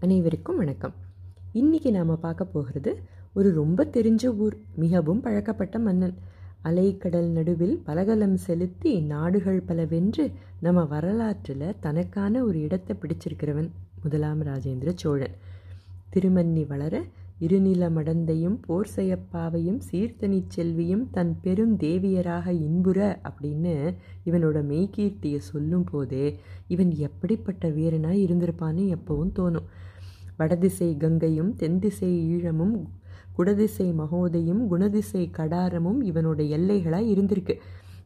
[0.00, 0.94] அனைவருக்கும் வணக்கம்.
[1.52, 3.02] இன்னைக்கு நாம் பார்க்க போகிறது
[3.34, 6.14] ஒரு ரொம்ப தெரிஞ்ச ஊர் மிகவும் பழக்கப்பட்ட மன்னன்.
[6.64, 10.30] அலைக்கடல் நடுவில் பலகலம் செலுத்தி நாடுகள் பல வென்று
[10.60, 13.70] நம்ம வரலாற்றில் தனக்கான ஒரு இடத்தை பிடிச்சிருக்கிறவன்
[14.02, 15.34] முதலாம் ராஜேந்திர சோழன்.
[16.12, 17.02] திருமன்னி வளர
[17.40, 23.94] இருநில மடந்தையும் போர் செய்யப்பாவையும் சீர்த்தனி செல்வியும் தன் பெரும் தேவியராக இன்புற அப்படின்னு
[24.24, 29.66] இவனோட மெய்கீர்த்தியை சொல்லும் போதே இவன் எப்படிப்பட்ட வீரனாக இருந்திருப்பான்னு எப்பவும் தோணும்.
[30.36, 32.76] வடதிசை கங்கையும் தென்திசை ஈழமும்
[33.38, 37.54] குடதிசை மகோதையும் குணதிசை கடாரமும் இவனோட எல்லைகளாக இருந்திருக்கு.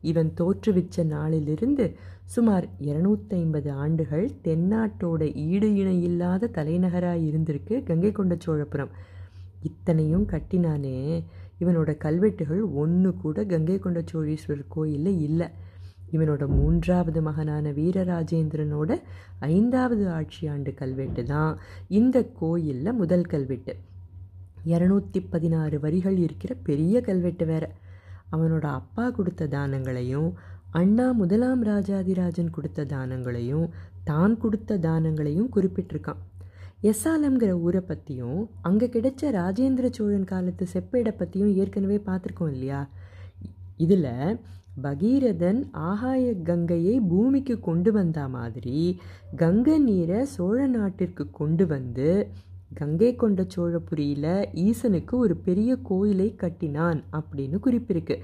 [0.00, 8.90] இவன் தோற்றுவிச்ச நாளிலிருந்து சுமார் இருநூத்தைம்பது ஆண்டுகள் தென்னாட்டோட ஈடு இணையில்லாத தலைநகராக இருந்திருக்கு கங்கை கொண்ட சோழபுரம்.
[9.62, 11.24] இத்தனையும் கட்டினானே.
[11.60, 15.48] இவனோட கல்வெட்டுகள் ஒன்று கூட கங்கை கொண்ட சோழீஸ்வரர் கோயிலில் இல்லை.
[16.12, 19.02] இவனோட மூன்றாவது மகனான வீரராஜேந்திரனோட
[19.38, 23.76] ஐந்தாவது ஆட்சி ஆண்டு கல்வெட்டு தான் இந்த கோயிலில் முதல் கல்வெட்டு.
[24.64, 27.74] இரநூத்தி பதினாறு வரிகள் இருக்கிற பெரிய கல்வெட்டு வேற.
[28.32, 30.32] அவனோட அப்பா கொடுத்த தானங்களையும்
[30.70, 33.68] அண்ணா முதலாம் ராஜாதிராஜன் கொடுத்த தானங்களையும்
[34.04, 36.20] தான் கொடுத்த தானங்களையும் குறிப்பிட்டிருக்கான்.
[36.82, 42.80] எஸ்ஆலம்ங்கிற ஊரை பற்றியும் அங்கே கிடைச்ச ராஜேந்திர சோழன் காலத்து செப்பேடை பற்றியும் ஏற்கனவே பார்த்துருக்கோம் இல்லையா?
[43.76, 44.38] இதில்
[44.82, 48.98] பகீரதன் ஆகாய கங்கையை பூமிக்கு கொண்டு வந்த மாதிரி
[49.36, 52.08] கங்கை நீரை சோழ நாட்டிற்கு கொண்டு வந்து
[52.74, 54.32] கங்கை கொண்ட சோழபுரியில்
[54.66, 58.16] ஈசனுக்கு ஒரு பெரிய கோயிலை கட்டினான் அப்படின்னு குறிப்பிருக்கு.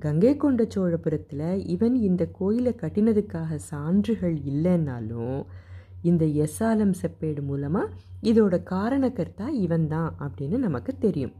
[0.00, 5.38] கங்கை கொண்ட சோழபுரத்தில் இவன் இந்த கோயிலை கட்டினதுக்காக சான்றுகள் இல்லைன்னாலும்
[6.10, 7.92] இந்த எஸ்ஆலம் செப்பேடு மூலமாக
[8.30, 11.34] இதோட காரணக்கர்த்தா இவன் தான் அப்படின்னு நமக்கு தெரியும்.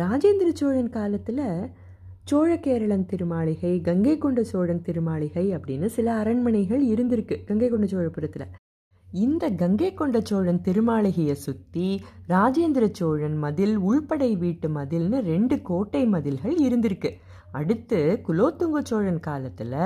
[0.00, 1.46] ராஜேந்திர சோழன் காலத்தில்
[2.30, 8.46] சோழ கேரளன் திருமாளிகை கங்கை கொண்ட சோழன் திருமாளிகை அப்படின்னு சில அரண்மனைகள் இருந்திருக்கு கங்கை கொண்ட சோழபுரத்தில்.
[9.24, 11.88] இந்த கங்கை கொண்ட சோழன் திருமாளிகையை சுற்றி
[12.32, 17.12] ராஜேந்திர சோழன் மதில் உள்படை வீட்டு மதில்னு ரெண்டு கோட்டை மதில்கள் இருந்திருக்கு.
[17.60, 17.98] அடுத்து
[18.28, 19.76] குலோத்துங்க சோழன் காலத்தில்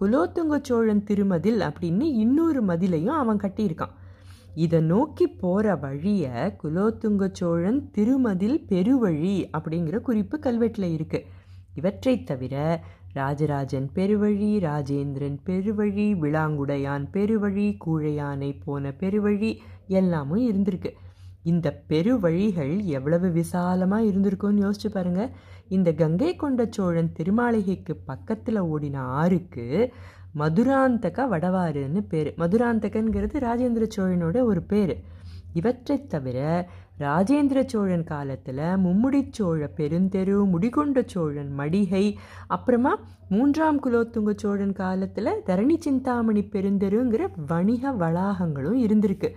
[0.00, 3.94] குலோத்துங்க சோழன் திருமதில் அப்படின்னு இன்னொரு மதிலையும் அவன் கட்டியிருக்கான்.
[4.54, 6.32] இதை நோக்கி போகிற வழியை
[6.62, 11.28] குலோத்துங்க சோழன் திருமதில் பெருவழி அப்படிங்கிற குறிப்பு கல்வெட்டில் இருக்குது
[11.74, 12.54] இவற்றை தவிர
[13.14, 19.50] ராஜராஜன் பெருவழி ராஜேந்திரன் பெருவழி விளாங்குடையான் பெருவழி கூழையானை போன பெருவழி
[19.98, 20.90] எல்லாமும் இருந்திருக்கு.
[21.42, 25.30] இந்த பெரு வழிகள் எவ்வளவு விசாலமாக இருந்திருக்கும்னு யோசிச்சு பாருங்க.
[25.68, 29.92] இந்த கங்கை கொண்ட சோழன் திருமாளிகைக்கு பக்கத்தில் ஓடின ஆறுக்கு
[30.38, 32.34] மதுராந்தக வடவாறுன்னு பேர்.
[32.38, 34.94] மதுராந்தகங்கிறது ராஜேந்திர சோழனோட ஒரு பேர்.
[35.52, 36.38] இவற்றை தவிர
[36.98, 42.16] ராஜேந்திர சோழன் காலத்தில் மும்முடிச்சோழ பெருந்தெரு முடிகொண்ட சோழன் மடிகை
[42.46, 42.92] அப்புறமா
[43.28, 49.30] மூன்றாம் குலோத்துங்க சோழன் காலத்தில் தரணி சிந்தாமணி பெருந்தெருங்கிற வணிக வளாகங்களும் இருந்திருக்கு.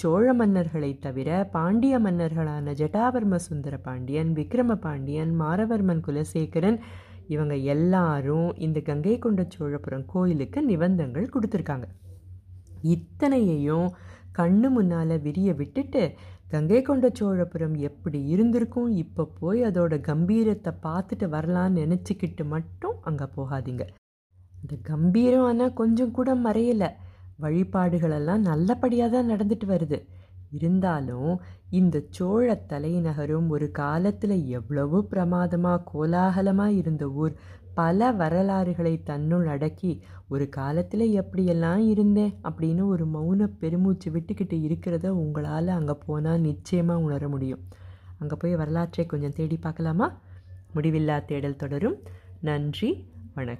[0.00, 6.78] சோழ மன்னர்களை தவிர பாண்டிய மன்னர்களான ஜட்டாவர்ம சுந்தர பாண்டியன் விக்ரம பாண்டியன் மாரவர்மன் குலசேகரன்
[7.26, 11.86] இவங்க எல்லாரும் இந்த கங்கை கொண்ட சோழபுரம் கோயிலுக்கு நிபந்தங்கள் கொடுத்துருக்காங்க.
[12.94, 13.88] இத்தனையையும்
[14.38, 16.02] கண்ணு முன்னால் விரிய விட்டுட்டு
[16.50, 23.84] கங்கை கொண்ட சோழபுரம் எப்படி இருந்திருக்கும் இப்போ போய் அதோட கம்பீரத்தை பார்த்துட்டு வரலான்னு நினச்சிக்கிட்டு மட்டும் அங்கே போகாதீங்க.
[24.62, 26.90] இந்த கம்பீரம் ஆனால் கொஞ்சம் கூட மறையலை.
[27.38, 29.98] வழிபாடுகளெல்லாம் நல்லபடியாக தான் நடந்துட்டு வருது.
[30.50, 37.34] இருந்தாலும் இந்த சோழ தலைநகரும் ஒரு காலத்தில் எவ்வளவோ பிரமாதமாக கோலாகலமாக இருந்த ஊர்
[37.74, 45.68] பல வரலாறுகளை தன்னுள் அடக்கி ஒரு காலத்தில் எப்படியெல்லாம் இருந்தேன் அப்படின்னு ஒரு மௌன பெருமூச்சு விட்டுக்கிட்டு இருக்கிறத உங்களால்
[45.68, 47.62] அங்கே போனால் நிச்சயமாக உணர முடியும்.
[48.18, 50.20] அங்கே போய் வரலாற்றை கொஞ்சம் தேடி பார்க்கலாமா?
[50.74, 51.98] முடிவில்லா தேடல் தொடரும்.
[52.40, 53.50] நன்றி வணக்கம்.